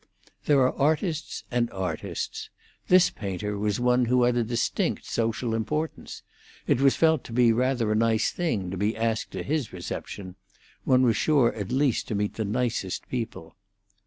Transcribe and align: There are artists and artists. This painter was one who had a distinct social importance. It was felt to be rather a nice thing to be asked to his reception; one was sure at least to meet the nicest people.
There 0.45 0.61
are 0.61 0.73
artists 0.79 1.43
and 1.51 1.69
artists. 1.69 2.49
This 2.87 3.11
painter 3.11 3.55
was 3.59 3.79
one 3.79 4.05
who 4.05 4.23
had 4.23 4.35
a 4.35 4.43
distinct 4.43 5.05
social 5.05 5.53
importance. 5.53 6.23
It 6.65 6.81
was 6.81 6.95
felt 6.95 7.23
to 7.25 7.31
be 7.31 7.53
rather 7.53 7.91
a 7.91 7.95
nice 7.95 8.31
thing 8.31 8.71
to 8.71 8.77
be 8.77 8.97
asked 8.97 9.29
to 9.33 9.43
his 9.43 9.71
reception; 9.71 10.37
one 10.85 11.03
was 11.03 11.17
sure 11.17 11.53
at 11.53 11.71
least 11.71 12.07
to 12.07 12.15
meet 12.15 12.33
the 12.33 12.45
nicest 12.45 13.09
people. 13.09 13.55